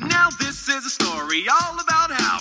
[0.00, 2.38] Now this is a story all about how.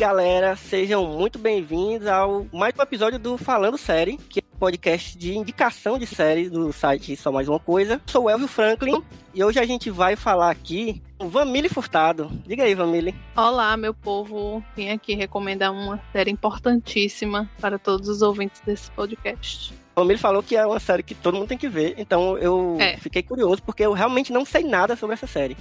[0.00, 5.98] Galera, sejam muito bem-vindos ao mais um episódio do Falando Série, que podcast de indicação
[5.98, 7.98] de séries do site Só Mais Uma Coisa.
[8.06, 9.02] Sou o Elvio Franklin
[9.34, 12.30] e hoje a gente vai falar aqui com Vanille Furtado.
[12.46, 13.14] Diga aí, Vanille.
[13.34, 14.62] Olá, meu povo.
[14.76, 19.72] Vim aqui recomendar uma série importantíssima para todos os ouvintes desse podcast.
[19.96, 22.98] Vanille falou que é uma série que todo mundo tem que ver, então eu É.
[22.98, 25.56] fiquei curioso porque eu realmente não sei nada sobre essa série.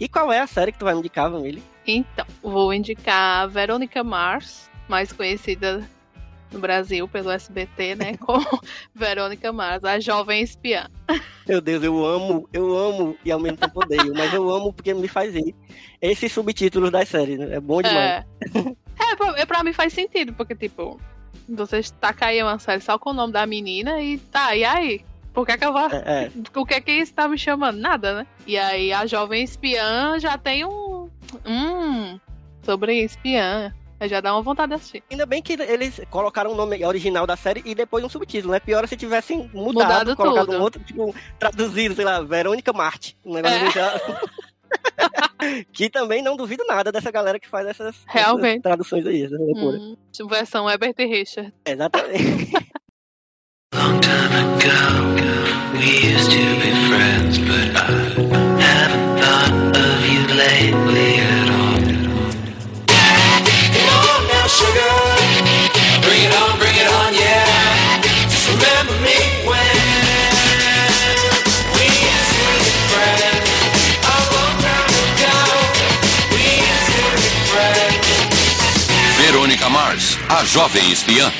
[0.00, 1.62] E qual é a série que tu vai me indicar, Vanille?
[1.86, 5.86] Então, vou indicar a Verônica Mars, mais conhecida
[6.52, 8.16] no Brasil pelo SBT, né?
[8.20, 8.46] Como
[8.94, 10.88] Verônica Mars, a jovem espiã.
[11.46, 14.92] Meu Deus, eu amo, eu amo e ao mesmo tempo odeio, mas eu amo porque
[14.94, 15.54] me faz rir.
[16.00, 17.56] Esses subtítulos das séries, né?
[17.56, 18.24] é bom demais.
[18.54, 21.00] É, é pra, pra mim faz sentido, porque, tipo,
[21.48, 25.04] você taca aí uma série só com o nome da menina e tá, e aí?
[25.32, 25.88] Por que, que eu vou.
[25.90, 26.30] É, é.
[26.56, 27.78] O que é que isso tá me chamando?
[27.78, 28.26] Nada, né?
[28.46, 31.08] E aí a jovem espiã já tem um.
[31.46, 32.18] Hum.
[32.62, 33.72] Sobre espiã.
[34.06, 35.02] Já dá uma vontade de assistir.
[35.10, 38.60] Ainda bem que eles colocaram o nome original da série e depois um subtítulo, né?
[38.60, 40.58] Pior é se tivessem mudado, Mudado colocado tudo.
[40.58, 43.16] um outro, tipo, traduzido, sei lá, Verônica Marte.
[43.24, 43.70] Um negócio É.
[43.72, 44.00] já-
[45.72, 49.78] que também não duvido nada dessa galera que faz essas, essas traduções aí, essa loucura.
[49.78, 51.52] Hum, tipo versão Herbert e Richard.
[51.66, 52.52] Exatamente.
[53.74, 57.17] Long time ago, we used to be friends,
[80.30, 81.30] a jovem espiã.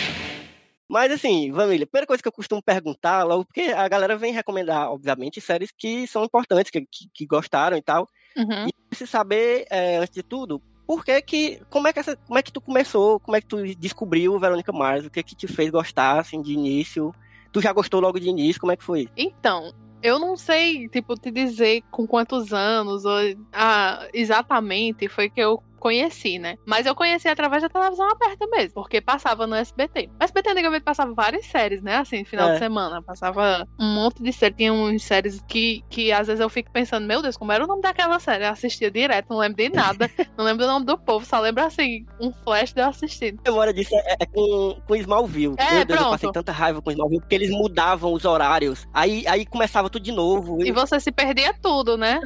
[0.89, 4.33] Mas assim, Vanilla, a primeira coisa que eu costumo perguntar, logo, porque a galera vem
[4.33, 8.09] recomendar, obviamente, séries que são importantes, que, que, que gostaram e tal.
[8.35, 8.67] Uhum.
[8.67, 12.39] E se saber, é, antes de tudo, por que que, como é que, essa, como
[12.39, 15.47] é que tu começou, como é que tu descobriu Verônica Mars, o que que te
[15.47, 17.15] fez gostar, assim, de início?
[17.53, 19.07] Tu já gostou logo de início, como é que foi?
[19.15, 19.71] Então,
[20.03, 23.19] eu não sei, tipo, te dizer com quantos anos ou
[23.53, 26.57] ah, exatamente foi que eu conheci, né?
[26.67, 30.11] Mas eu conheci através da televisão aberta mesmo, porque passava no SBT.
[30.21, 31.97] O SBT antigamente passava várias séries, né?
[31.97, 32.53] Assim, final É.
[32.55, 33.03] de semana.
[33.03, 34.57] Passava um monte de séries.
[34.57, 37.67] Tinha uns séries que, que às vezes eu fico pensando, meu Deus, como era o
[37.67, 38.45] nome daquela série?
[38.45, 40.11] Eu assistia direto, não lembro de nada.
[40.37, 43.41] não lembro do nome do povo, só lembro assim, um flash de eu assistindo.
[43.47, 45.55] A memória disso é, é com, com Smallville.
[45.59, 46.11] É, Meu Deus, eu pronto.
[46.11, 48.87] passei tanta raiva com Smallville, porque eles mudavam os horários.
[48.93, 50.63] Aí, aí começava tudo de novo.
[50.65, 52.21] E você se perdia tudo, né?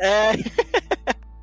[0.00, 0.32] É,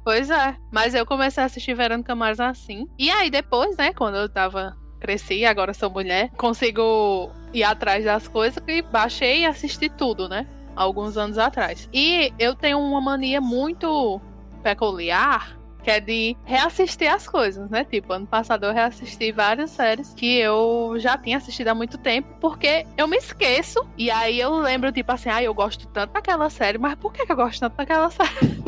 [0.03, 0.56] Pois é.
[0.72, 2.88] Mas eu comecei a assistir Verônica Mars assim.
[2.97, 4.75] E aí depois, né, quando eu tava.
[5.00, 10.47] Cresci, agora sou mulher, consigo ir atrás das coisas e baixei e assisti tudo, né?
[10.78, 11.90] Alguns anos atrás.
[11.91, 14.22] E eu tenho uma mania muito
[14.64, 15.59] peculiar.
[15.84, 17.84] Que é de reassistir as coisas, né?
[17.84, 22.30] Tipo, ano passado eu reassisti várias séries que eu já tinha assistido há muito tempo,
[22.40, 23.85] porque eu me esqueço.
[23.97, 27.25] E aí eu lembro, tipo assim, ah, eu gosto tanto daquela série, mas por que
[27.25, 28.64] que eu gosto tanto daquela série?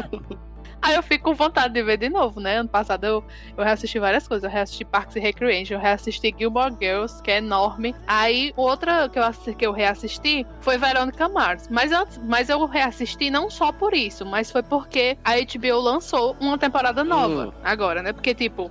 [0.85, 2.57] Aí eu fico com vontade de ver de novo, né?
[2.57, 3.23] Ano passado eu,
[3.57, 4.44] eu reassisti várias coisas.
[4.44, 7.96] Eu reassisti Parks and Recreation, eu reassisti Gilmore Girls, que é enorme.
[8.06, 11.68] Aí outra que eu, que eu reassisti foi Veronica Mars.
[11.72, 16.35] Mas, antes, mas eu reassisti não só por isso, mas foi porque a HBO lançou
[16.40, 17.52] uma temporada nova Hum.
[17.63, 18.13] agora, né?
[18.13, 18.69] Porque, tipo,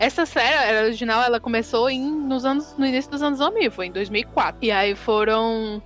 [0.00, 3.92] essa série original ela começou em, nos anos, no início dos anos 2000, foi em
[3.92, 4.58] 2004.
[4.64, 5.80] E aí foram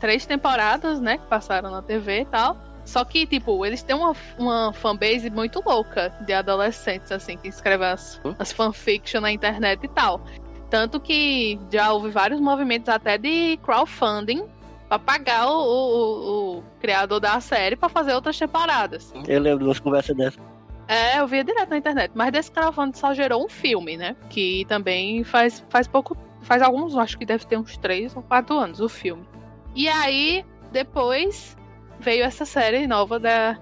[0.00, 1.18] três temporadas, né?
[1.18, 2.56] Que passaram na TV e tal.
[2.84, 7.86] Só que, tipo, eles têm uma, uma fanbase muito louca de adolescentes, assim, que escrevem
[7.88, 10.20] as, as fanfiction na internet e tal.
[10.68, 14.44] Tanto que já houve vários movimentos até de crowdfunding
[14.88, 19.12] pra pagar o, o- o criador da série pra fazer outras temporadas.
[19.28, 20.40] eu lembro de umas conversas dessas.
[20.88, 22.10] É, eu via direto na internet.
[22.14, 24.16] Mas desse crowdfunding só gerou um filme, né?
[24.28, 26.16] Que também faz, faz pouco.
[26.42, 29.24] Faz alguns, acho que deve ter uns três ou quatro anos o filme.
[29.76, 31.56] E aí, depois
[32.02, 33.58] veio essa série nova da.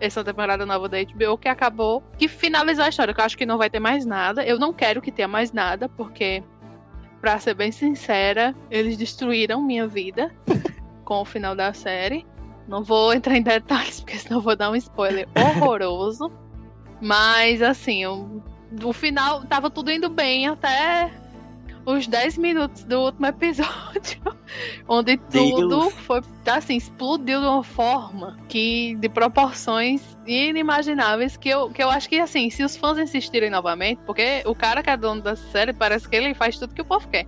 [0.00, 2.02] Essa temporada nova da HBO que acabou.
[2.18, 3.14] Que finalizou a história.
[3.14, 4.44] Que eu acho que não vai ter mais nada.
[4.44, 6.42] Eu não quero que tenha mais nada, porque,
[7.20, 10.32] pra ser bem sincera, eles destruíram minha vida
[11.04, 12.24] com o final da série.
[12.68, 16.30] Não vou entrar em detalhes, porque senão eu vou dar um spoiler horroroso.
[17.00, 18.42] Mas, assim, o,
[18.84, 21.10] o final tava tudo indo bem até
[21.84, 24.37] os 10 minutos do último episódio.
[24.88, 25.94] onde tudo Deus.
[25.94, 32.08] foi assim, explodiu de uma forma que de proporções inimagináveis que eu, que eu acho
[32.08, 35.72] que assim, se os fãs insistirem novamente, porque o cara que é dono da série
[35.72, 37.26] parece que ele faz tudo que o povo quer.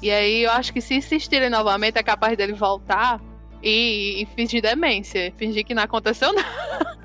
[0.00, 3.20] E aí eu acho que se insistirem novamente é capaz dele voltar
[3.62, 6.98] e, e fingir demência, fingir que não aconteceu nada,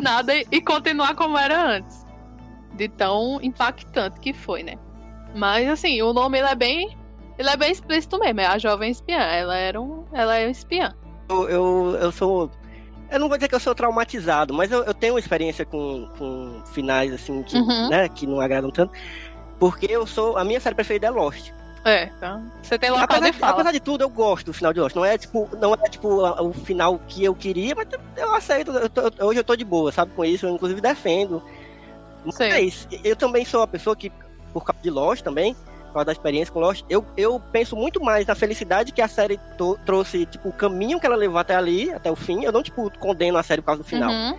[0.00, 2.04] nada e, e continuar como era antes.
[2.74, 4.74] De tão impactante que foi, né?
[5.34, 6.96] Mas assim, o nome ele é bem
[7.38, 9.18] ele é bem explícito mesmo, é a jovem espiã.
[9.18, 10.04] Ela era um.
[10.12, 10.94] Ela é um espiã.
[11.28, 12.50] Eu, eu, eu sou.
[13.10, 16.62] Eu não vou dizer que eu sou traumatizado, mas eu, eu tenho experiência com, com
[16.72, 17.88] finais assim que, Uhum.
[17.88, 18.92] né, que não agradam tanto.
[19.58, 20.36] Porque eu sou.
[20.36, 21.50] A minha série preferida é Lost.
[21.84, 22.50] É, então.
[22.62, 23.52] Você tem local Apesar de fala.
[23.52, 24.96] apesar de tudo, eu gosto do final de Lost.
[24.96, 27.86] Não é tipo, não é tipo o final que eu queria, mas
[28.16, 28.70] eu aceito.
[28.70, 30.46] Eu tô- hoje eu tô de boa, sabe, com isso.
[30.46, 31.42] Eu inclusive defendo.
[32.32, 32.48] Sim.
[32.48, 34.10] Mas eu também sou uma pessoa que,
[34.52, 35.54] por causa de Lost também,
[35.94, 39.38] causa da experiência com Lost, eu, eu penso muito mais na felicidade que a série
[39.84, 42.44] trouxe, tipo, o caminho que ela levou até ali, até o fim.
[42.44, 44.10] Eu não, tipo, condeno a série por causa do final.
[44.10, 44.38] Uhum.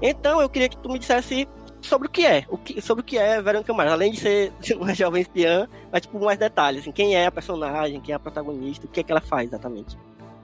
[0.00, 1.48] Então eu queria que tu me dissesse
[1.80, 4.52] sobre o que é, o que, sobre o que é Verônica Mars, além de ser
[4.76, 8.18] uma jovem espiã, mas tipo mais detalhes, assim, quem é a personagem, quem é a
[8.18, 9.96] protagonista, o que é que ela faz exatamente.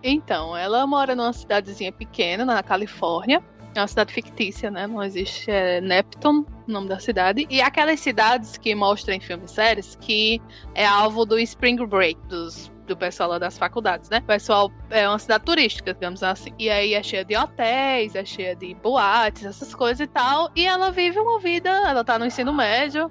[0.02, 3.43] Então, ela mora numa cidadezinha pequena, na Califórnia.
[3.75, 4.87] É uma cidade fictícia, né?
[4.87, 5.50] Não existe.
[5.50, 7.46] É Neptune, o nome da cidade.
[7.49, 10.43] E aquelas cidades que mostram em filmes e séries que
[10.75, 14.19] é alvo do Spring Break, dos, do pessoal lá das faculdades, né?
[14.19, 16.52] O pessoal é uma cidade turística, digamos assim.
[16.58, 20.50] E aí é cheia de hotéis, é cheia de boates, essas coisas e tal.
[20.56, 23.11] E ela vive uma vida, ela tá no ensino médio.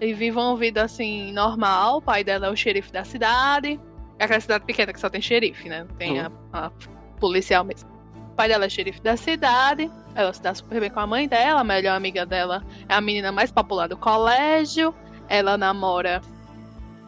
[0.00, 1.98] E vive uma vida assim, normal.
[1.98, 3.78] O pai dela é o xerife da cidade.
[4.18, 5.84] É aquela cidade pequena que só tem xerife, né?
[5.84, 6.70] Não tem a, a
[7.20, 7.97] policial mesmo.
[8.38, 9.90] Pai dela é xerife da cidade.
[10.14, 11.60] Ela se dá super bem com a mãe dela.
[11.60, 14.94] A melhor amiga dela é a menina mais popular do colégio.
[15.28, 16.22] Ela namora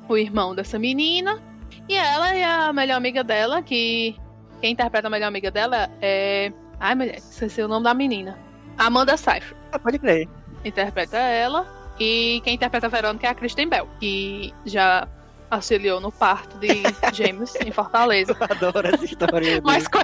[0.09, 1.41] o irmão dessa menina.
[1.89, 4.17] E ela é a melhor amiga dela, que
[4.61, 6.53] quem interpreta a melhor amiga dela é.
[6.81, 8.37] Ai, mulher, esqueci o nome da menina.
[8.77, 10.29] Amanda Seyfried Ah, pode crer.
[10.65, 11.65] interpreta ela.
[12.01, 15.07] E quem interpreta a Verônica é a Kristen Bell, que já
[15.51, 16.69] auxiliou no parto de
[17.13, 18.37] James em Fortaleza.
[18.39, 19.61] Eu adoro essa história.
[19.63, 19.99] Mais, co-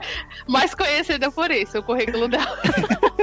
[0.48, 2.58] mais conhecida por isso, o currículo dela.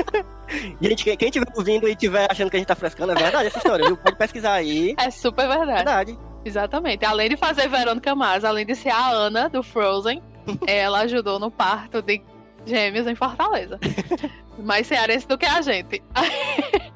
[0.82, 3.48] Gente, quem, quem tiver ouvindo e tiver achando que a gente tá frescando, é verdade
[3.48, 3.98] essa história, viu?
[3.98, 4.94] Pode pesquisar aí.
[5.00, 5.74] É super verdade.
[5.76, 6.20] verdade.
[6.46, 7.06] Exatamente.
[7.06, 10.22] Além de fazer Verônica Mars, além de ser a Ana do Frozen,
[10.68, 12.22] ela ajudou no parto de
[12.66, 13.80] gêmeos em Fortaleza.
[14.60, 16.04] Mais cearense do que a gente.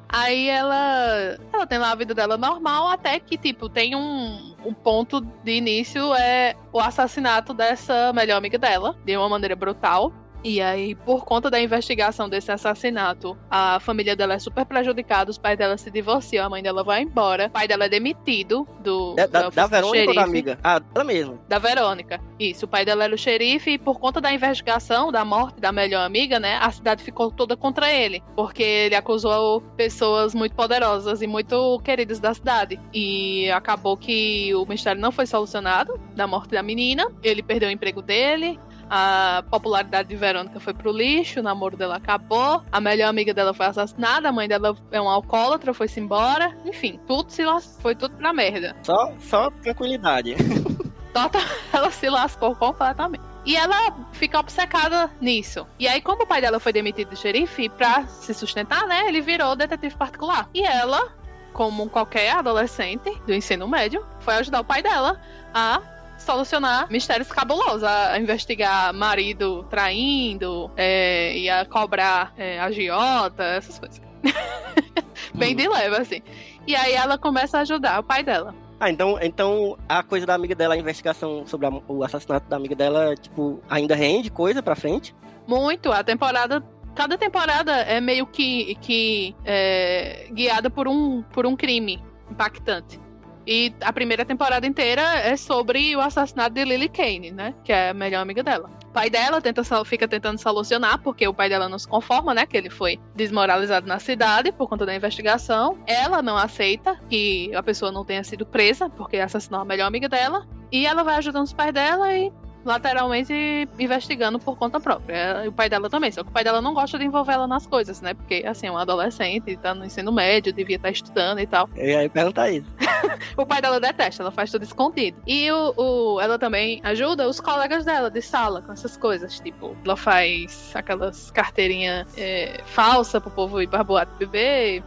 [0.10, 4.74] Aí ela, ela tem lá a vida dela normal, até que, tipo, tem um, um
[4.74, 10.12] ponto de início, é o assassinato dessa melhor amiga dela, de uma maneira brutal.
[10.44, 15.38] E aí, por conta da investigação desse assassinato, a família dela é super prejudicada, os
[15.38, 19.16] pais dela se divorciam, a mãe dela vai embora, o pai dela é demitido do.
[19.18, 20.30] É da, da Verônica ou da xerife.
[20.30, 20.60] amiga?
[20.64, 21.40] Ah, dela mesmo.
[21.48, 22.20] Da Verônica.
[22.40, 25.72] Isso, o pai dela era o xerife e por conta da investigação da morte da
[25.72, 31.22] melhor amiga, né, a cidade ficou toda contra ele, porque ele acusou pessoas muito poderosas
[31.22, 32.80] e muito queridas da cidade.
[32.94, 37.72] E acabou que o mistério não foi solucionado da morte da menina, ele perdeu o
[37.72, 38.60] emprego dele.
[38.90, 43.54] A popularidade de Verônica foi pro lixo, o namoro dela acabou, a melhor amiga dela
[43.54, 46.56] foi assassinada, a mãe dela é um alcoólatra, foi-se embora.
[46.66, 48.76] Enfim, tudo se las- foi tudo pra merda.
[48.84, 50.36] Só, só tranquilidade.
[51.14, 51.40] Tota-
[51.74, 53.24] ela se lascou completamente.
[53.44, 55.66] E ela fica obcecada nisso.
[55.80, 59.20] E aí, como o pai dela foi demitido do xerife, pra se sustentar, né, ele
[59.22, 60.48] virou detetive particular.
[60.54, 61.12] E ela,
[61.54, 65.20] como qualquer adolescente do ensino médio, foi ajudar o pai dela
[65.54, 65.82] a
[66.28, 74.02] solucionar mistérios cabulosos, a investigar marido traindo, é, e a cobrar é, agiota, essas coisas.
[75.34, 76.22] Bem de leve, assim.
[76.68, 78.54] E aí ela começa a ajudar o pai dela.
[78.80, 82.58] Ah, então, então a coisa da amiga dela, a investigação sobre a- o assassinato da
[82.58, 85.16] amiga dela, tipo, ainda rende coisa pra frente?
[85.48, 85.92] Muito.
[85.92, 86.62] A temporada.
[86.94, 93.00] Cada temporada é meio que, que é, guiada por um, por um crime impactante.
[93.48, 97.54] E a primeira temporada inteira é sobre o assassinato de Lily Kane, né?
[97.64, 98.70] Que é a melhor amiga dela.
[98.84, 102.46] O pai dela tenta, fica tentando solucionar, porque o pai dela não se conforma, né?
[102.46, 105.78] Que ele foi desmoralizado na cidade por conta da investigação.
[105.88, 110.10] Ela não aceita que a pessoa não tenha sido presa, porque assassinou a melhor amiga
[110.10, 110.46] dela.
[110.70, 112.30] E ela vai ajudando os pais dela e
[112.68, 115.44] lateralmente investigando por conta própria.
[115.46, 117.48] E o pai dela também, só que o pai dela não gosta de envolver ela
[117.48, 118.14] nas coisas, né?
[118.14, 121.70] Porque, assim, é uma adolescente, tá no ensino médio, devia estar estudando e tal.
[121.76, 122.68] Ia aí perguntar isso.
[123.36, 125.18] O pai dela detesta, ela faz tudo escondido.
[125.26, 129.40] E o, o- ela também ajuda os colegas dela de sala com essas coisas.
[129.40, 134.84] Tipo, ela faz aquelas carteirinhas é, falsas pro povo ir boate beber.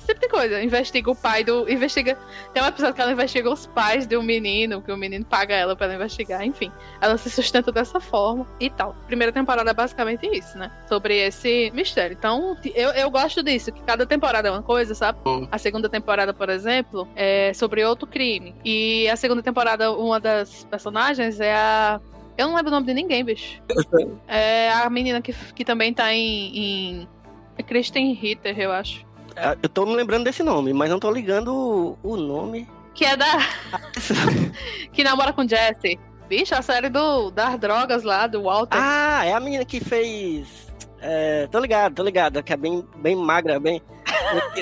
[0.00, 0.62] Esse tipo de coisa.
[0.62, 1.70] Investiga o pai do.
[1.70, 2.18] Investiga.
[2.54, 5.54] Tem um episódio que ela investiga os pais de um menino, que o menino paga
[5.54, 6.42] ela pra ela investigar.
[6.42, 8.96] Enfim, ela se sustenta dessa forma e tal.
[9.06, 10.70] Primeira temporada é basicamente isso, né?
[10.88, 12.16] Sobre esse mistério.
[12.18, 15.18] Então, eu, eu gosto disso, que cada temporada é uma coisa, sabe?
[15.52, 18.54] A segunda temporada, por exemplo, é sobre outro crime.
[18.64, 22.00] E a segunda temporada, uma das personagens é a.
[22.38, 23.60] Eu não lembro o nome de ninguém, bicho.
[24.26, 26.56] É a menina que, que também tá em.
[26.56, 27.08] em...
[27.58, 29.04] É Kristen Ritter, eu acho.
[29.40, 32.68] É, Eu tô me lembrando desse nome, mas não tô ligando o, o nome.
[32.94, 33.38] Que é da.
[34.92, 35.98] que namora com Jesse.
[36.28, 38.78] Bicho, a série do, das drogas lá, do Walter.
[38.80, 40.70] ah, é a menina que fez.
[41.00, 43.82] É, tô ligado, tô ligado, que é bem, bem magra, bem.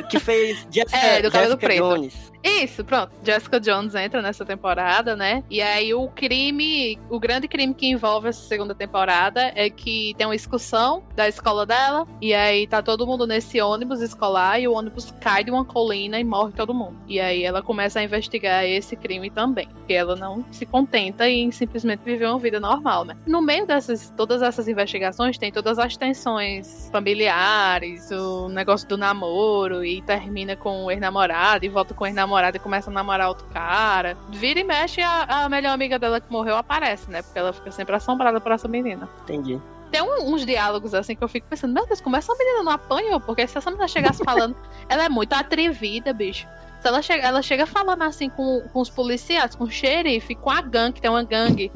[0.09, 1.83] Que- fez Jessica, É, do cabelo Jessica preto.
[1.89, 2.29] Jones.
[2.45, 3.11] Isso, pronto.
[3.25, 5.43] Jessica Jones entra nessa temporada, né?
[5.51, 10.25] E aí o crime, o grande crime que envolve essa segunda temporada é que tem
[10.27, 12.07] uma excursão da escola dela.
[12.21, 16.19] E aí tá todo mundo nesse ônibus escolar e o ônibus cai de uma colina
[16.21, 16.97] e morre todo mundo.
[17.09, 19.69] E aí ela começa a investigar esse crime também.
[19.75, 23.17] Porque ela não se contenta em simplesmente viver uma vida normal, né?
[23.27, 29.38] No meio dessas, todas essas investigações tem todas as tensões familiares, o negócio do namoro
[29.85, 33.47] e termina com o ex-namorado e volta com o ex-namorado e começa a namorar outro
[33.49, 34.17] cara.
[34.31, 37.23] Vira e mexe, a, a melhor amiga dela que morreu aparece, né?
[37.23, 39.09] Porque ela fica sempre assombrada por essa menina.
[39.23, 39.61] Entendi.
[39.91, 42.73] Tem um- uns diálogos assim que eu fico pensando, meu Deus, como essa menina não
[42.73, 43.21] apanhou?
[43.21, 44.55] Porque se essa menina chegasse falando,
[44.89, 46.47] ela é muito atrevida, bicho.
[46.81, 50.51] Se ela chega, ela chega falando assim com, com os policiais, com o xerife, com
[50.51, 51.73] a gangue, tem uma gangue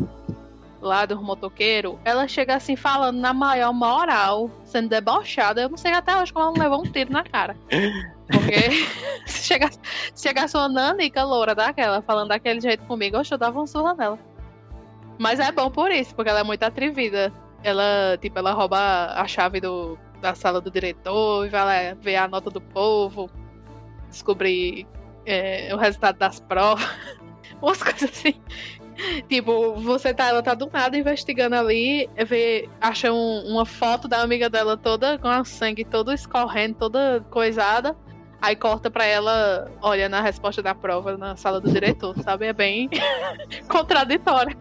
[0.83, 5.63] lá do motoqueiro, ela chega assim falando na maior moral, sendo debochada.
[5.63, 7.57] Eu não sei até hoje como ela não levou um tiro na cara.
[8.27, 8.85] Porque
[9.25, 9.79] se chegasse,
[10.13, 14.19] se chegasse uma nanica loura daquela falando daquele jeito comigo, eu dava um surra nela.
[15.19, 17.33] Mas é bom por isso, porque ela é muito atrevida.
[17.63, 22.17] Ela, tipo, ela rouba a chave do, da sala do diretor e vai lá ver
[22.17, 23.31] a nota do povo,
[24.11, 24.85] descobrir
[25.25, 26.85] é, o resultado das provas,
[27.63, 28.35] umas coisas assim.
[29.29, 34.21] Tipo, você tá, ela tá do nada investigando ali, vê, acha um- uma foto da
[34.23, 37.97] amiga dela toda com a sangue todo escorrendo, toda coisada.
[38.41, 42.47] Aí corta pra ela, olha na resposta da prova na sala do diretor, sabe?
[42.47, 42.89] É bem
[43.69, 44.57] contraditório.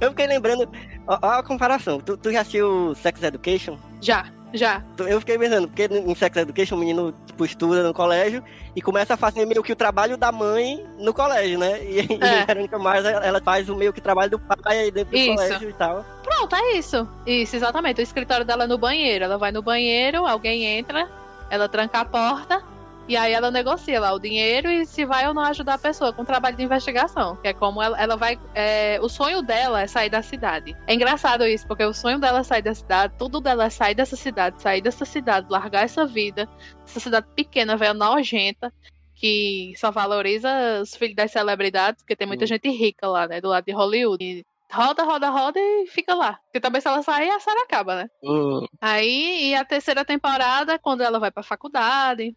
[0.00, 0.68] Eu fiquei lembrando.
[1.06, 2.00] Ó, ó a comparação.
[2.00, 3.76] Tu, tu já assistiu Sex Education?
[4.00, 4.24] Já,
[4.56, 4.82] já.
[4.96, 8.42] Tu- Eu fiquei pensando, porque em Sex Education o menino tipo, estuda no colégio
[8.74, 11.82] e começa a fazer meio que o trabalho da mãe no colégio, né?
[11.84, 12.44] E, e É.
[12.44, 15.34] Verônica Mars, ela faz o meio que trabalho do pai aí dentro do Isso.
[15.34, 16.04] colégio e tal.
[16.22, 17.08] Pronto, é isso.
[17.26, 18.00] Isso, exatamente.
[18.00, 19.24] O escritório dela é no banheiro.
[19.24, 21.08] Ela vai no banheiro, alguém entra,
[21.50, 22.62] ela tranca a porta.
[23.08, 26.12] E aí ela negocia lá o dinheiro e se vai ou não ajudar a pessoa
[26.12, 27.36] com o trabalho de investigação.
[27.36, 28.38] Que é como ela, ela vai.
[28.54, 30.74] é, o sonho dela é sair da cidade.
[30.86, 33.94] É engraçado isso, porque o sonho dela é sair da cidade, tudo dela é sair
[33.94, 36.48] dessa cidade, sair dessa cidade, largar essa vida,
[36.84, 38.72] essa cidade pequena, velho, nojenta,
[39.14, 40.48] que só valoriza
[40.82, 42.48] os filhos das celebridades, porque tem muita Hum.
[42.48, 43.40] gente rica lá, né?
[43.40, 44.22] Do lado de Hollywood.
[44.24, 46.38] E roda, roda, roda e fica lá.
[46.46, 48.10] Porque também se ela sair, a série acaba, né?
[48.22, 52.36] Hum, Aí, e a terceira temporada, quando ela vai pra faculdade,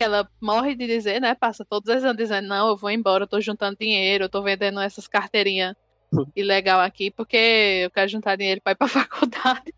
[0.00, 1.34] que ela morre de dizer, né?
[1.34, 4.40] Passa todos os anos dizendo, não, eu vou embora, eu tô juntando dinheiro, eu tô
[4.42, 5.76] vendendo essas carteirinhas
[6.34, 9.74] ilegal aqui, porque eu quero juntar dinheiro pra ir pra faculdade.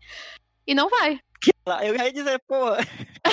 [0.65, 1.19] E não vai.
[1.83, 2.55] eu ia dizer, pô,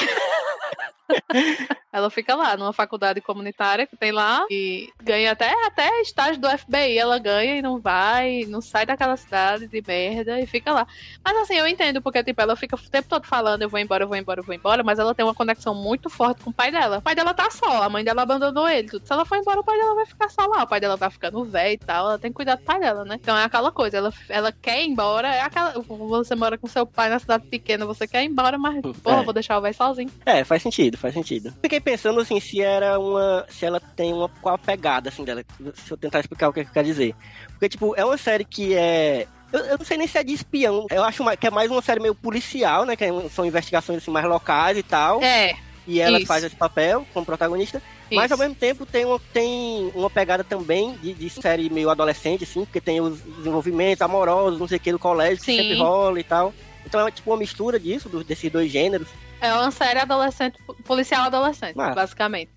[1.93, 6.49] Ela fica lá, numa faculdade comunitária que tem lá, e ganha até, até estágio do
[6.49, 6.97] FBI.
[6.99, 10.87] Ela ganha e não vai, não sai daquela cidade de merda e fica lá.
[11.25, 14.05] Mas assim, eu entendo, porque tipo, ela fica o tempo todo falando, eu vou embora,
[14.05, 16.55] eu vou embora, eu vou embora, mas ela tem uma conexão muito forte com o
[16.55, 16.99] pai dela.
[16.99, 18.89] O pai dela tá só, a mãe dela abandonou ele.
[18.89, 19.05] Tudo.
[19.05, 20.63] Se ela for embora, o pai dela vai ficar só lá.
[20.63, 23.05] O pai dela tá ficando velho e tal, ela tem que cuidar do pai dela,
[23.05, 23.17] né?
[23.21, 25.73] Então é aquela coisa, ela, ela quer ir embora, é aquela.
[25.81, 29.25] Você mora com seu pai na cidade pequena, você quer ir embora, mas, porra, É.
[29.25, 30.00] vou deixar o velho sozinho.
[30.25, 31.53] É, faz sentido, faz sentido.
[31.63, 33.45] Fiquei pensando assim, se era uma.
[33.49, 34.29] Se ela tem uma.
[34.29, 35.45] Qual a pegada assim dela.
[35.75, 37.15] Se eu tentar explicar o que eu quero dizer.
[37.51, 39.27] Porque, tipo, é uma série que é.
[39.53, 40.87] Eu, eu não sei nem se é de espião.
[40.91, 42.95] Eu acho que é mais uma série meio policial, né?
[42.95, 45.21] Que é- são investigações assim, mais locais e tal.
[45.23, 46.27] É, e ela isso.
[46.27, 47.83] faz esse papel como protagonista.
[48.13, 48.35] Mas isso.
[48.35, 52.65] ao mesmo tempo tem uma, tem uma pegada também de, de série meio adolescente, assim,
[52.65, 55.57] porque tem os desenvolvimentos amorosos, não sei o que, do colégio, que Sim.
[55.59, 56.53] sempre rola e tal.
[56.87, 59.09] Então é tipo uma mistura disso, do- desses dois gêneros.
[59.41, 62.51] É uma série adolescente, policial adolescente, basicamente.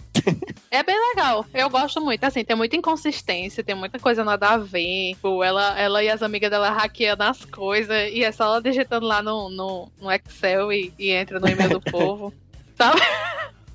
[0.69, 1.45] é bem legal.
[1.53, 2.23] Eu gosto muito.
[2.23, 5.13] Assim, tem muita inconsistência, tem muita coisa nada a ver.
[5.15, 9.05] Tipo, ela, ela e as amigas dela hackeando as coisas e é só ela digitando
[9.05, 12.33] lá no, no, no Excel e, e entra no e-mail do povo.
[12.75, 12.99] Sabe?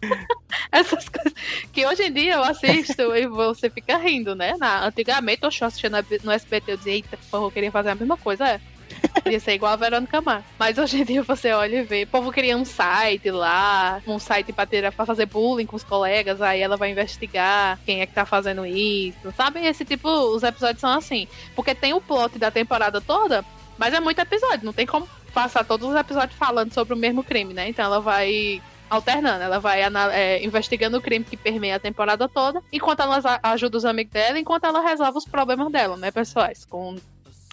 [0.70, 1.32] Essas coisas
[1.72, 4.54] que hoje em dia eu assisto e você fica rindo, né?
[4.58, 8.16] Na, antigamente eu assistindo no SBT, eu dizia, eita, porra, eu queria fazer a mesma
[8.16, 8.46] coisa.
[8.46, 8.60] É.
[9.30, 10.44] Ia ser igual a Verônica Mars.
[10.58, 12.04] Mas hoje em dia você olha e vê.
[12.04, 15.84] O povo cria um site lá, um site pra, ter, pra fazer bullying com os
[15.84, 19.32] colegas, aí ela vai investigar quem é que tá fazendo isso.
[19.36, 19.64] Sabe?
[19.66, 21.28] Esse tipo, os episódios são assim.
[21.54, 23.44] Porque tem o plot da temporada toda,
[23.76, 27.22] mas é muito episódio, não tem como passar todos os episódios falando sobre o mesmo
[27.22, 27.68] crime, né?
[27.68, 32.62] Então ela vai alternando, ela vai é, investigando o crime que permeia a temporada toda,
[32.72, 36.96] enquanto ela ajuda os amigos dela, enquanto ela resolve os problemas dela, né, pessoais, com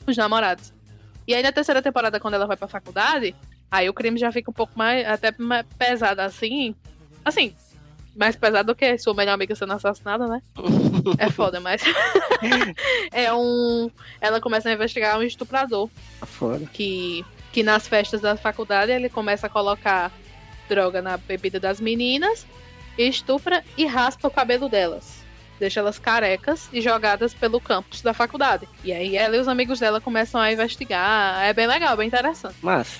[0.08, 0.75] os namorados.
[1.28, 3.36] E aí na terceira temporada, quando ela vai pra faculdade,
[3.70, 6.76] aí o crime já fica um pouco mais, até mais pesado assim.
[7.24, 7.54] Assim,
[8.16, 10.42] mais pesado do que sua melhor amiga sendo assassinada, né?
[11.20, 11.82] É foda, mas.
[13.14, 13.90] é um.
[14.20, 15.90] Ela começa a investigar um estuprador
[16.20, 16.60] Tá fora.
[16.74, 20.12] que, que nas festas da faculdade ele começa a colocar
[20.68, 22.46] droga na bebida das meninas,
[22.98, 25.24] estupra e raspa o cabelo delas.
[25.60, 28.68] Deixa elas carecas e jogadas pelo campus da faculdade.
[28.84, 31.44] E aí ela e os amigos dela começam a investigar.
[31.46, 32.56] É bem legal, bem interessante.
[32.62, 33.00] Massa.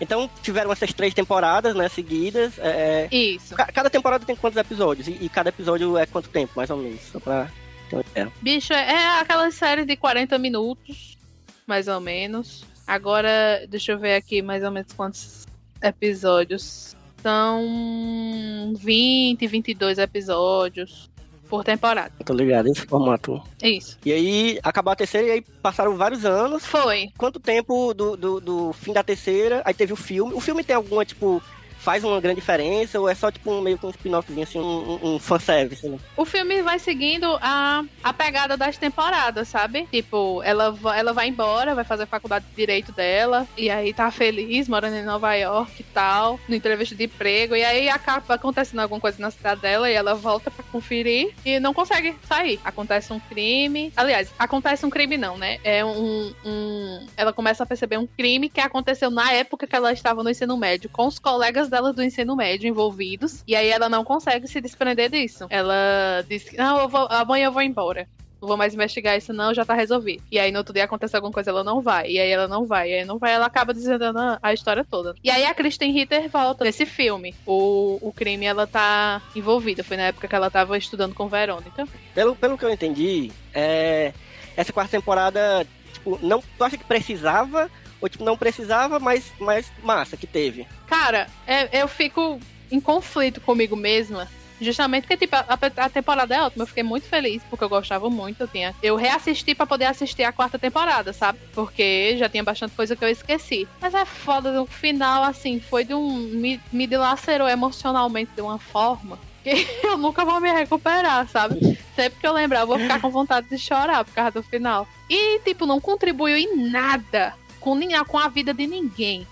[0.00, 2.54] Então, tiveram essas três temporadas, né, seguidas.
[2.58, 3.54] É, Isso.
[3.54, 5.08] ca- Cada temporada tem quantos episódios?
[5.08, 7.00] E, e cada episódio é quanto tempo, mais ou menos?
[7.02, 7.48] Só pra
[7.92, 8.32] ideia.
[8.40, 11.18] Bicho, é, é aquela série de 40 minutos,
[11.66, 12.64] mais ou menos.
[12.86, 15.46] Agora, deixa eu ver aqui mais ou menos quantos
[15.82, 16.96] episódios.
[17.22, 21.10] São 20, 22 episódios
[21.50, 22.12] por temporada.
[22.24, 23.42] Tô ligado, esse formato.
[23.60, 23.98] Isso.
[24.06, 26.64] E aí, acabou a terceira e aí passaram vários anos.
[26.64, 27.08] Foi.
[27.18, 30.32] Quanto tempo do, do, do fim da terceira, aí teve o filme.
[30.32, 31.42] O filme tem alguma, tipo,
[31.80, 35.14] faz uma grande diferença ou é só, tipo, um, meio que um spin-offzinho, assim, um,
[35.14, 35.98] um, fanservice, né?
[36.16, 39.86] O filme vai seguindo a, a pegada das temporadas, sabe?
[39.90, 44.10] Tipo, ela, ela vai embora, vai fazer a faculdade de direito dela, e aí tá
[44.10, 48.80] feliz, morando em Nova York e tal, no entrevista de emprego, e aí acaba acontecendo
[48.80, 52.60] alguma coisa na cidade dela e ela volta pra conferir e não consegue sair.
[52.64, 53.92] Acontece um crime.
[53.96, 55.58] Aliás, acontece um crime não, né?
[55.64, 56.34] É um.
[56.44, 60.30] um ela começa a perceber um crime que aconteceu na época que ela estava no
[60.30, 64.46] ensino médio, com os colegas dela do ensino médio envolvidos, e aí ela não consegue
[64.48, 65.46] se desprender disso.
[65.48, 68.06] Ela diz que, não, eu vou, amanhã eu vou embora.
[68.40, 70.22] Não vou mais investigar isso, não, já tá resolvido.
[70.32, 72.08] E aí no outro dia acontece alguma coisa, ela não vai.
[72.10, 72.90] E aí ela não vai.
[72.90, 75.14] E aí não vai, ela acaba desvendando a- a história toda.
[75.22, 77.34] E aí a Kristen Ritter volta nesse filme.
[77.46, 79.84] O, o crime ela tá envolvida.
[79.84, 81.86] Foi na época que ela tava estudando com Verônica.
[82.14, 84.14] Pelo, pelo que eu entendi, é,
[84.56, 87.70] essa quarta temporada, tipo, não, tu acha que precisava?
[88.00, 90.66] Ou, tipo, não precisava, mas, mas massa que teve.
[90.86, 94.28] Cara, é- eu fico em conflito comigo mesma.
[94.60, 96.64] Justamente porque, tipo, a, a temporada é ótima.
[96.64, 98.42] Eu fiquei muito feliz, porque eu gostava muito.
[98.42, 101.38] Eu, tinha, eu reassisti pra poder assistir a quarta temporada, sabe?
[101.54, 103.66] Porque já tinha bastante coisa que eu esqueci.
[103.80, 106.10] Mas é foda, no final, assim, foi de um.
[106.12, 111.58] Me, me dilacerou emocionalmente de uma forma que eu nunca vou me recuperar, sabe?
[111.96, 114.86] Sempre que eu lembrar, eu vou ficar com vontade de chorar por causa do final.
[115.08, 119.26] E, tipo, não contribuiu em nada com, com a vida de ninguém.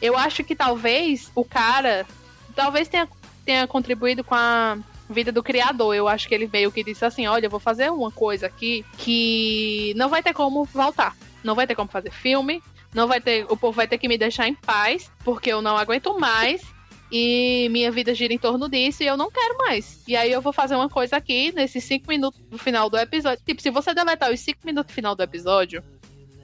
[0.00, 2.06] Eu acho que talvez o cara.
[2.54, 3.08] Talvez tenha,
[3.44, 5.94] tenha contribuído com a vida do criador.
[5.94, 8.84] Eu acho que ele meio que disse assim: olha, eu vou fazer uma coisa aqui
[8.98, 11.16] que não vai ter como voltar.
[11.42, 12.62] Não vai ter como fazer filme.
[12.94, 13.44] Não vai ter.
[13.50, 16.62] O povo vai ter que me deixar em paz, porque eu não aguento mais.
[17.10, 20.02] E minha vida gira em torno disso e eu não quero mais.
[20.06, 23.42] E aí eu vou fazer uma coisa aqui, nesses cinco minutos do final do episódio.
[23.44, 25.82] Tipo, se você deletar os cinco minutos do final do episódio,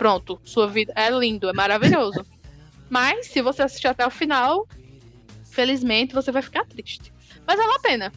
[0.01, 2.25] pronto, sua vida é lindo, é maravilhoso.
[2.89, 4.67] Mas, se você assistir até o final,
[5.51, 7.13] felizmente você vai ficar triste.
[7.47, 8.13] Mas vale a pena.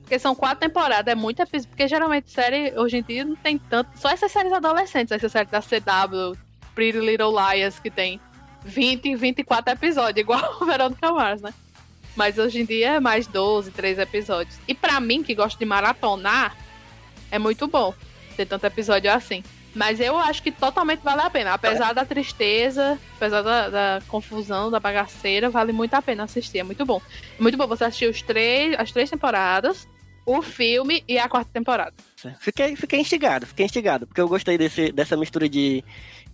[0.00, 1.68] Porque são quatro temporadas, é muito episódio.
[1.68, 3.90] Porque geralmente série hoje em dia não tem tanto.
[3.98, 6.38] Só essas séries adolescentes, essa série da CW,
[6.74, 8.18] Pretty Little Liars, que tem
[8.64, 11.52] 20, 24 episódios, igual o Verônica Mars, né?
[12.16, 14.58] Mas hoje em dia é mais 12, 13 episódios.
[14.66, 16.56] E pra mim, que gosto de maratonar,
[17.30, 17.92] é muito bom
[18.38, 19.44] ter tanto episódio assim.
[19.76, 21.52] Mas eu acho que totalmente vale a pena.
[21.52, 26.60] Apesar da tristeza, apesar da, da confusão, da bagaceira, vale muito a pena assistir.
[26.60, 27.00] É muito bom.
[27.38, 29.86] É muito bom você assistir os três, as três temporadas,
[30.24, 31.92] o filme e a quarta temporada.
[32.40, 35.84] Fiquei, fiquei instigado, fiquei instigado, porque eu gostei desse, dessa mistura de,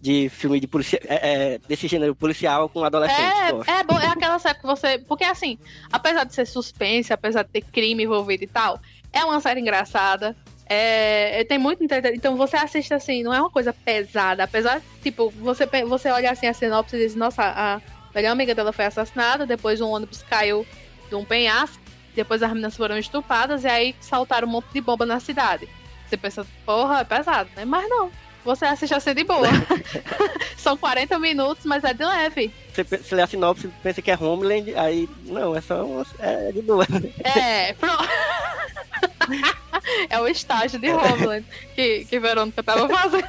[0.01, 3.51] de filme de policia, é, é, desse gênero policial com adolescente.
[3.51, 3.69] gosto.
[3.69, 4.99] É, é bom, é aquela série que você.
[4.99, 5.59] Porque assim,
[5.93, 8.81] apesar de ser suspense, apesar de ter crime envolvido e tal,
[9.13, 10.37] é uma série engraçada.
[10.73, 12.19] É, é- tem muito entretenimento.
[12.19, 14.45] Então você assiste assim, não é uma coisa pesada.
[14.45, 17.81] Apesar, tipo, você, você olha assim a sinopse e diz, nossa, a
[18.15, 20.67] melhor amiga dela foi assassinada, depois um ônibus caiu
[21.11, 21.79] de um penhasco,
[22.15, 25.69] depois as meninas foram estupadas e aí saltaram um monte de bomba na cidade.
[26.09, 27.67] Você pensa, porra, é pesado, né?
[27.67, 28.11] Mas não.
[28.45, 29.47] Você assiste assim de boa.
[30.57, 32.53] São 40 minutos, mas é de leve.
[32.73, 35.87] Você, você lê a sinopse e pensa que é Homeland, aí não, é só
[36.19, 36.87] é de boa.
[37.25, 38.09] É, pronto.
[40.09, 43.29] é o estágio de Homeland que, que Verônica tava fazendo.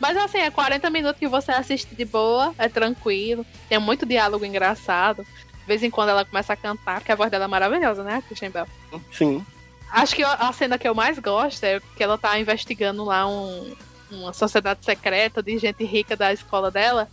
[0.00, 4.44] Mas assim, é 40 minutos que você assiste de boa, é tranquilo, tem muito diálogo
[4.44, 5.24] engraçado.
[5.24, 8.22] De vez em quando ela começa a cantar, que a voz dela é maravilhosa, né,
[8.26, 8.66] Christian Bell?
[9.12, 9.44] Sim.
[9.90, 13.74] Acho que a cena que eu mais gosto é que ela tá investigando lá um,
[14.10, 17.08] uma sociedade secreta de gente rica da escola dela,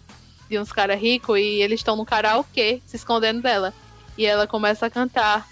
[0.50, 3.74] de uns caras ricos, e eles estão no karaokê, se escondendo dela.
[4.18, 5.48] E ela começa a cantar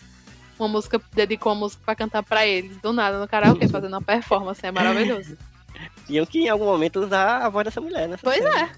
[0.63, 4.01] uma música, dedicou uma música pra cantar pra eles, do nada, no karaokê, fazendo uma
[4.01, 5.37] performance, é maravilhoso.
[6.07, 8.17] Tinham que em algum momento usar a voz dessa mulher, né?
[8.21, 8.69] Pois é.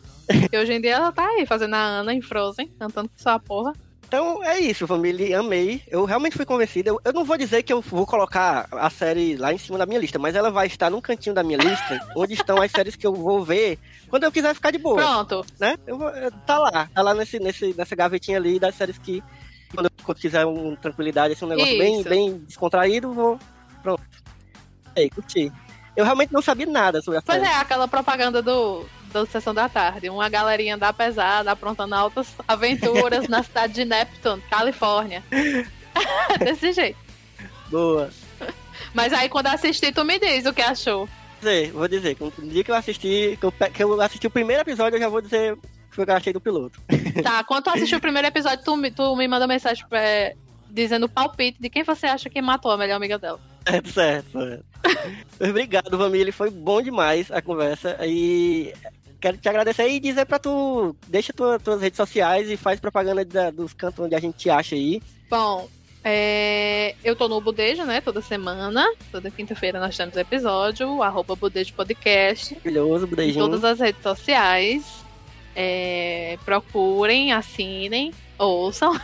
[0.52, 3.38] E hoje em dia ela tá aí, fazendo a Ana em Frozen, cantando com sua
[3.39, 3.74] porra.
[4.08, 5.39] Então é isso, família.
[5.39, 5.82] Amei.
[5.88, 6.89] Eu realmente fui convencido.
[6.89, 9.86] Eu, eu não vou dizer que eu vou colocar a série lá em cima da
[9.86, 12.95] minha lista, mas ela vai estar num cantinho da minha lista, onde estão as séries
[12.95, 14.95] que eu vou ver quando eu quiser ficar de boa.
[15.02, 15.45] Pronto.
[15.60, 15.76] Né?
[15.88, 16.88] Eu vou, eu- tá lá.
[16.93, 19.24] Tá lá nesse, nesse, nessa gavetinha ali das séries que
[20.04, 22.10] quando quiser uma tranquilidade, assim, um negócio bem, Isso.
[22.10, 23.40] bem descontraído, vou.
[23.82, 24.04] Pronto.
[24.96, 25.52] Aí, curti.
[25.96, 27.50] Eu realmente não sabia nada sobre a Pois série.
[27.50, 30.10] é, aquela propaganda do, do Sessão da Tarde.
[30.10, 35.24] Uma galerinha da pesada aprontando altas aventuras na cidade de Neptune, Califórnia.
[36.40, 37.00] Desse jeito.
[37.70, 38.10] Boa.
[38.94, 41.08] Mas aí quando assistir, tu me diz o que achou.
[41.08, 42.18] Vou dizer, vou dizer.
[42.20, 45.10] No dia que eu assisti, que eu, que eu assisti o primeiro episódio, eu já
[45.10, 45.58] vou dizer
[46.03, 46.79] o que eu achei do piloto.
[47.23, 50.34] Tá, quando tu assistiu o primeiro episódio, tu, me- tu me manda mensagem pra,
[50.69, 53.39] dizendo o palpite de quem você acha que matou a melhor amiga dela.
[53.67, 54.31] Certo, certo.
[54.31, 54.65] certo.
[55.49, 56.34] Obrigado, família.
[56.34, 57.97] Foi bom demais a conversa.
[58.05, 58.73] E
[59.21, 60.95] quero te agradecer e dizer pra tu.
[61.08, 64.49] Deixa tua, tuas redes sociais e faz propaganda da- dos cantos onde a gente te
[64.49, 65.01] acha aí.
[65.29, 65.67] Bom,
[66.03, 68.01] é, eu tô no Budejo, né?
[68.01, 68.86] Toda semana.
[69.12, 72.53] Toda quinta-feira nós temos episódio, arroba Budejo Podcast.
[72.55, 73.45] Maravilhoso, em beijinho.
[73.45, 75.05] todas as redes sociais.
[75.56, 78.91] É, procurem, assinem, ouçam.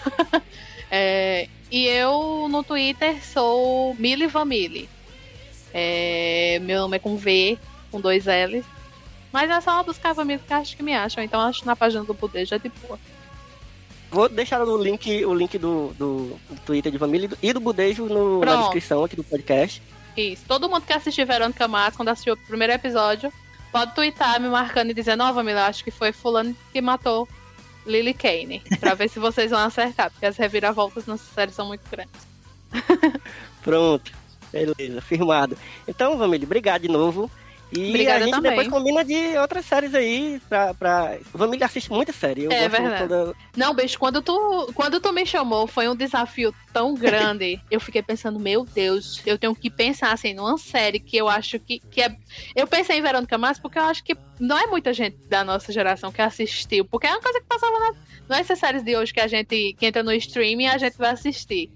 [0.93, 4.89] É, e eu no Twitter sou Mili Vanille.
[5.73, 7.57] É, meu nome é com V,
[7.89, 8.65] com dois L's.
[9.31, 11.23] Mas é só buscar Vanille que acho que me acham.
[11.23, 12.99] Então acho na página do Budejo é de boa.
[14.09, 18.07] Vou deixar o link, o link do, do, do Twitter de família e do- Budejo
[18.07, 19.81] no- na descrição aqui do podcast.
[20.17, 20.43] Isso.
[20.45, 23.31] Todo mundo que assistiu Verônica Mars, quando assistiu o primeiro episódio,
[23.71, 27.27] pode twittar me marcando e dizendo, ó, Vanilla, acho que foi fulano que matou
[27.85, 28.61] Lily Kane.
[28.79, 32.27] Pra ver se vocês vão acertar, porque as reviravoltas nessa série são muito grandes.
[33.63, 34.11] Pronto.
[34.51, 35.57] Beleza, firmado.
[35.87, 37.31] Então, família, obrigado de novo.
[37.71, 38.51] E Obrigada a gente também.
[38.51, 40.73] depois combina de outras séries aí pra.
[40.73, 41.17] pra...
[41.31, 42.43] Família assiste muita série.
[42.43, 43.07] Eu É verdade.
[43.07, 47.61] toda- Não, bicho, quando tu, quando tu me chamou, foi um desafio tão grande.
[47.71, 51.59] eu fiquei pensando, meu Deus, eu tenho que pensar assim numa série que eu acho
[51.59, 52.13] que, que é.
[52.55, 55.71] Eu pensei em Verônica Mars porque eu acho que não é muita gente da nossa
[55.71, 56.83] geração que assistiu.
[56.83, 57.93] Porque é uma coisa que passava na.
[58.27, 60.77] Não é essas séries de hoje que a gente que entra no streaming e a
[60.77, 61.69] gente vai assistir.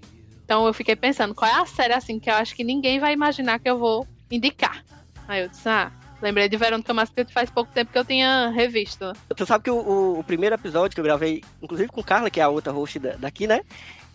[0.44, 3.12] Então eu fiquei pensando, qual é a série assim que eu acho que ninguém vai
[3.12, 4.84] imaginar que eu vou indicar?
[5.28, 5.90] Aí eu disse, ah,
[6.22, 9.12] lembrei de Verônica porque faz pouco tempo que eu tinha revisto.
[9.36, 12.40] Tu sabe que o, o- o primeiro episódio que eu gravei, inclusive com Carla, que
[12.40, 13.60] é a outra host da- daqui, né?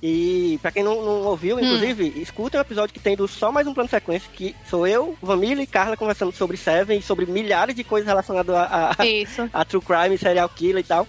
[0.03, 1.59] E pra quem não, não ouviu, Hum.
[1.59, 4.87] inclusive, escuta um episódio que tem do Só Mais Um Plano de Sequência, que sou
[4.87, 9.05] eu, Vanilla e Carla conversando sobre Seven e sobre milhares de coisas relacionadas a, a,
[9.05, 9.47] Isso.
[9.53, 11.07] a True Crime, Serial Killer e tal.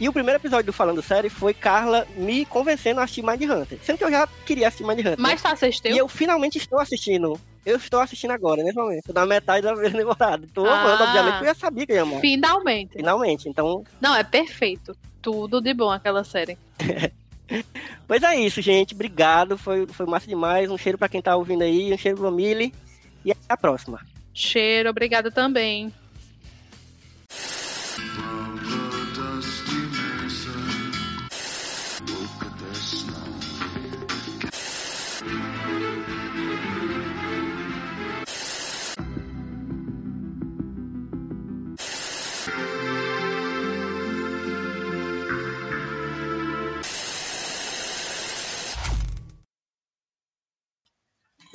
[0.00, 3.78] E o primeiro episódio do Falando Série foi Carla me convencendo a assistir Mind Hunter.
[3.84, 5.10] Sendo que eu já queria assistir Mind Hunter.
[5.12, 5.16] né?
[5.20, 5.92] Mas tu assistiu?
[5.94, 7.38] E eu finalmente estou assistindo.
[7.64, 9.04] Eu estou assistindo agora, nesse momento.
[9.06, 10.46] Tô na metade da primeira temporada.
[10.52, 10.80] Tô Ah.
[10.80, 12.20] amando, obviamente, porque eu já sabia que ia amar.
[12.20, 12.92] Finalmente.
[12.94, 13.48] Finalmente.
[13.48, 14.96] Então, Não, é perfeito.
[15.20, 16.58] Tudo de bom aquela série.
[18.08, 18.94] pois é isso, gente.
[18.94, 19.56] Obrigado.
[19.56, 20.70] Foi, foi massa demais.
[20.70, 21.92] Um cheiro pra quem tá ouvindo aí.
[21.92, 22.74] Um cheiro pro Mili.
[23.24, 24.00] E até a próxima.
[24.34, 25.92] Cheiro, obrigada também.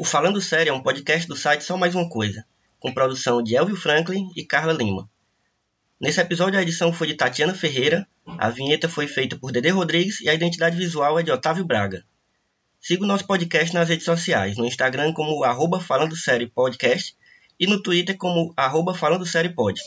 [0.07, 2.45] Falando Sério é um podcast do site Só Mais Uma Coisa,
[2.79, 5.09] com produção de Elvio Franklin e Carla Lima.
[5.99, 10.21] Nesse episódio a edição foi de Tatiana Ferreira, a vinheta foi feita por Dede Rodrigues
[10.21, 12.05] e a identidade visual é de Otávio Braga.
[12.79, 17.13] Siga o nosso podcast nas redes sociais, no Instagram como arroba Falando Série Podcast
[17.59, 19.77] e no Twitter como arroba Falando Série Pod.